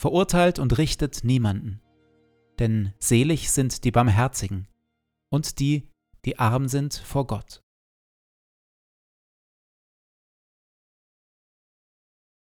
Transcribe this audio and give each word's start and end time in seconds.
verurteilt 0.00 0.58
und 0.58 0.78
richtet 0.78 1.24
niemanden. 1.24 1.82
Denn 2.58 2.94
selig 2.98 3.50
sind 3.50 3.84
die 3.84 3.90
Barmherzigen 3.90 4.66
und 5.30 5.58
die, 5.58 5.90
die 6.24 6.38
arm 6.38 6.68
sind 6.68 6.94
vor 6.94 7.26
Gott. 7.26 7.62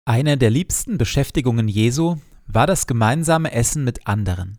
Eine 0.05 0.37
der 0.37 0.51
liebsten 0.51 0.99
Beschäftigungen 0.99 1.69
Jesu 1.69 2.17
war 2.47 2.67
das 2.67 2.89
gemeinsame 2.89 3.53
Essen 3.53 3.85
mit 3.85 4.07
anderen. 4.07 4.59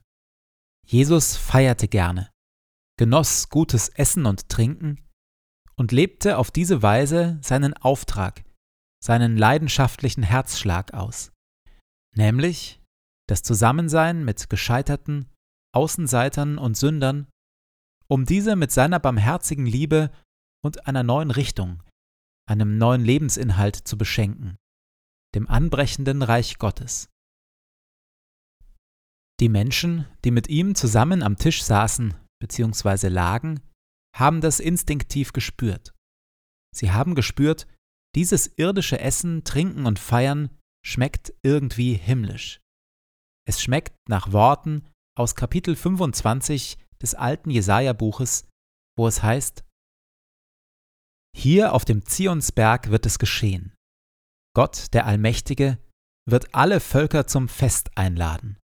Jesus 0.88 1.35
feierte 1.35 1.89
gerne, 1.89 2.31
genoss 2.97 3.50
gutes 3.50 3.89
Essen 3.89 4.25
und 4.25 4.47
Trinken 4.47 5.06
und 5.75 5.91
lebte 5.91 6.38
auf 6.38 6.50
diese 6.50 6.81
Weise 6.81 7.39
seinen 7.41 7.73
Auftrag, 7.73 8.45
seinen 9.03 9.35
leidenschaftlichen 9.35 10.23
Herzschlag 10.23 10.94
aus, 10.94 11.33
nämlich 12.16 12.79
das 13.28 13.41
Zusammensein 13.41 14.24
mit 14.24 14.50
Gescheiterten, 14.50 15.31
Außenseitern 15.74 16.58
und 16.58 16.78
Sündern, 16.78 17.28
um 18.08 18.25
diese 18.25 18.56
mit 18.56 18.72
seiner 18.72 19.00
barmherzigen 19.00 19.66
Liebe 19.66 20.12
und 20.63 20.88
einer 20.88 21.03
neuen 21.03 21.31
Richtung, 21.31 21.84
einem 22.47 22.78
neuen 22.78 23.03
Lebensinhalt 23.03 23.75
zu 23.75 23.97
beschenken, 23.97 24.58
dem 25.34 25.47
anbrechenden 25.47 26.22
Reich 26.22 26.59
Gottes. 26.59 27.09
Die 29.40 29.50
Menschen, 29.50 30.07
die 30.24 30.31
mit 30.31 30.47
ihm 30.47 30.75
zusammen 30.75 31.22
am 31.22 31.38
Tisch 31.38 31.63
saßen 31.63 32.13
bzw. 32.40 33.09
lagen, 33.09 33.59
haben 34.16 34.40
das 34.40 34.59
instinktiv 34.59 35.34
gespürt. 35.34 35.94
Sie 36.74 36.92
haben 36.92 37.16
gespürt, 37.16 37.68
dieses 38.16 38.47
irdische 38.47 39.00
Essen, 39.00 39.44
Trinken 39.44 39.86
und 39.86 40.00
Feiern 40.00 40.50
schmeckt 40.86 41.34
irgendwie 41.44 41.94
himmlisch. 41.94 42.62
Es 43.47 43.61
schmeckt 43.61 43.95
nach 44.09 44.31
Worten 44.31 44.88
aus 45.17 45.35
Kapitel 45.35 45.75
25 45.75 46.79
des 47.01 47.13
alten 47.13 47.51
Jesaja-Buches, 47.51 48.47
wo 48.97 49.07
es 49.07 49.22
heißt: 49.22 49.63
Hier 51.38 51.73
auf 51.73 51.85
dem 51.85 52.06
Zionsberg 52.06 52.89
wird 52.89 53.06
es 53.06 53.19
geschehen. 53.19 53.73
Gott, 54.56 54.94
der 54.94 55.06
Allmächtige, 55.06 55.77
wird 56.27 56.56
alle 56.56 56.80
Völker 56.80 57.27
zum 57.27 57.47
Fest 57.47 57.95
einladen, 57.95 58.57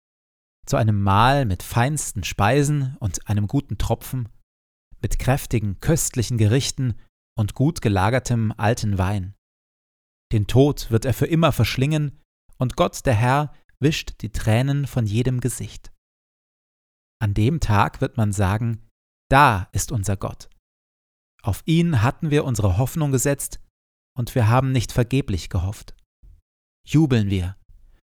zu 0.65 0.77
einem 0.77 0.99
Mahl 0.99 1.45
mit 1.45 1.61
feinsten 1.61 2.23
Speisen 2.23 2.97
und 2.99 3.27
einem 3.27 3.45
guten 3.45 3.77
Tropfen, 3.77 4.29
mit 4.99 5.19
kräftigen, 5.19 5.79
köstlichen 5.79 6.39
Gerichten 6.39 6.99
und 7.37 7.53
gut 7.53 7.83
gelagertem 7.83 8.51
alten 8.57 8.97
Wein. 8.97 9.35
Den 10.31 10.47
Tod 10.47 10.89
wird 10.89 11.05
er 11.05 11.13
für 11.13 11.27
immer 11.27 11.51
verschlingen, 11.51 12.19
und 12.57 12.75
Gott, 12.75 13.05
der 13.05 13.15
Herr, 13.15 13.53
wischt 13.81 14.21
die 14.21 14.31
Tränen 14.31 14.87
von 14.87 15.05
jedem 15.05 15.39
Gesicht. 15.39 15.91
An 17.21 17.33
dem 17.33 17.59
Tag 17.59 18.01
wird 18.01 18.17
man 18.17 18.31
sagen, 18.31 18.87
da 19.29 19.69
ist 19.71 19.91
unser 19.91 20.17
Gott. 20.17 20.49
Auf 21.43 21.63
ihn 21.65 22.01
hatten 22.01 22.29
wir 22.29 22.45
unsere 22.45 22.77
Hoffnung 22.77 23.11
gesetzt 23.11 23.59
und 24.17 24.35
wir 24.35 24.47
haben 24.47 24.71
nicht 24.71 24.91
vergeblich 24.91 25.49
gehofft. 25.49 25.95
Jubeln 26.87 27.29
wir, 27.29 27.57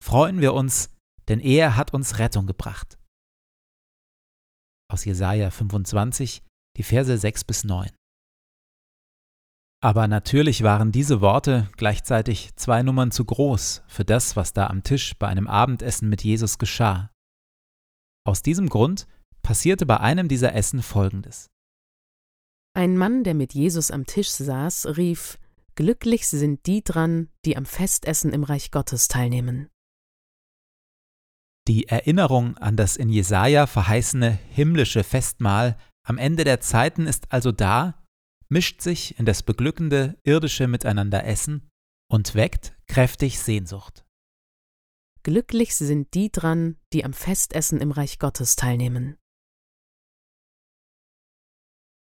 freuen 0.03 0.41
wir 0.41 0.55
uns, 0.55 0.91
denn 1.29 1.41
er 1.41 1.77
hat 1.77 1.95
uns 1.95 2.19
Rettung 2.19 2.47
gebracht. 2.47 2.99
Aus 4.91 5.05
Jesaja 5.05 5.51
25, 5.51 6.43
die 6.77 6.83
Verse 6.83 7.17
6 7.17 7.45
bis 7.45 7.65
9. 7.65 7.91
Aber 9.85 10.09
natürlich 10.09 10.63
waren 10.63 10.93
diese 10.93 11.21
Worte 11.21 11.69
gleichzeitig 11.77 12.57
zwei 12.57 12.83
Nummern 12.83 13.11
zu 13.11 13.27
groß 13.27 13.83
für 13.87 14.07
das, 14.07 14.35
was 14.35 14.55
da 14.55 14.69
am 14.69 14.83
Tisch 14.83 15.13
bei 15.19 15.29
einem 15.29 15.47
Abendessen 15.47 16.09
mit 16.09 16.25
Jesus 16.25 16.57
geschah. 16.57 17.11
Aus 18.27 18.41
diesem 18.41 18.71
Grund 18.71 19.07
passierte 19.43 19.85
bei 19.85 20.01
einem 20.01 20.29
dieser 20.29 20.55
Essen 20.55 20.81
Folgendes. 20.81 21.51
Ein 22.75 22.97
Mann, 22.97 23.25
der 23.25 23.35
mit 23.35 23.53
Jesus 23.53 23.91
am 23.91 24.07
Tisch 24.07 24.31
saß, 24.31 24.97
rief 24.97 25.39
Glücklich 25.75 26.29
sind 26.29 26.65
die 26.65 26.83
dran, 26.83 27.29
die 27.45 27.59
am 27.59 27.67
Festessen 27.67 28.33
im 28.33 28.43
Reich 28.43 28.71
Gottes 28.71 29.09
teilnehmen. 29.09 29.69
Die 31.69 31.89
Erinnerung 31.89 32.57
an 32.57 32.79
das 32.79 32.97
in 32.97 33.11
Jesaja 33.11 33.67
verheißene 33.67 34.31
himmlische 34.31 35.05
Festmahl 35.05 35.77
am 36.07 36.17
Ende 36.17 36.45
der 36.45 36.61
Zeiten 36.61 37.07
ist 37.07 37.31
also 37.31 37.53
da 37.53 38.03
mischt 38.49 38.81
sich 38.81 39.19
in 39.19 39.27
das 39.27 39.43
beglückende 39.43 40.19
irdische 40.23 40.67
Miteinanderessen 40.67 41.71
und 42.09 42.35
weckt 42.35 42.77
kräftig 42.87 43.39
Sehnsucht. 43.39 44.05
Glücklich 45.23 45.75
sind 45.75 46.13
die 46.15 46.31
dran, 46.31 46.77
die 46.93 47.05
am 47.05 47.15
Festessen 47.15 47.81
im 47.81 47.91
Reich 47.91 48.19
Gottes 48.19 48.57
teilnehmen. 48.57 49.17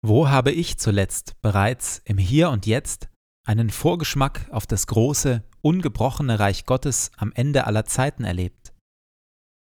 Wo 0.03 0.29
habe 0.29 0.51
ich 0.51 0.79
zuletzt 0.79 1.39
bereits 1.41 2.01
im 2.05 2.17
Hier 2.17 2.49
und 2.49 2.65
Jetzt 2.65 3.09
einen 3.45 3.69
Vorgeschmack 3.69 4.49
auf 4.51 4.65
das 4.65 4.87
große, 4.87 5.43
ungebrochene 5.61 6.39
Reich 6.39 6.65
Gottes 6.65 7.11
am 7.17 7.31
Ende 7.33 7.67
aller 7.67 7.85
Zeiten 7.85 8.23
erlebt? 8.23 8.73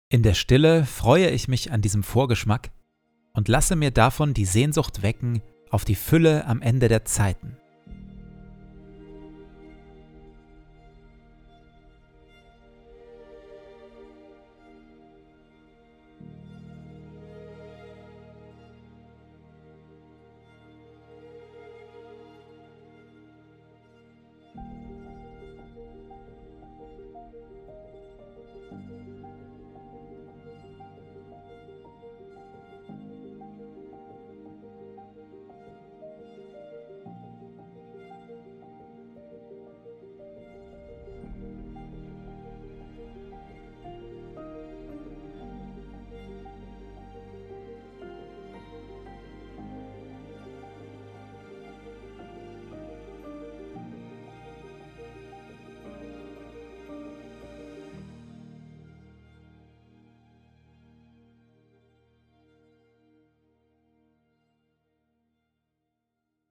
In 0.09 0.25
der 0.25 0.35
Stille 0.35 0.85
freue 0.85 1.31
ich 1.31 1.47
mich 1.47 1.71
an 1.71 1.83
diesem 1.83 2.03
Vorgeschmack 2.03 2.73
und 3.33 3.47
lasse 3.47 3.77
mir 3.77 3.93
davon 3.93 4.35
die 4.35 4.45
Sehnsucht 4.45 5.03
wecken, 5.03 5.43
auf 5.71 5.85
die 5.85 5.95
Fülle 5.95 6.47
am 6.47 6.63
Ende 6.63 6.89
der 6.89 7.05
Zeiten. 7.05 7.57